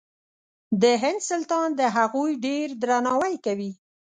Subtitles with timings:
[0.81, 3.71] د هند سلطان د هغوی ډېر درناوی کوي.